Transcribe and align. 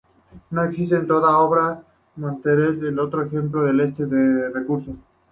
No 0.49 0.63
existe 0.63 0.95
en 0.95 1.05
toda 1.05 1.31
la 1.31 1.37
obra 1.37 1.83
de 2.15 2.21
Montale 2.23 2.99
otro 2.99 3.21
ejemplo 3.23 3.61
de 3.65 3.83
este 3.85 4.49
recurso. 4.49 4.95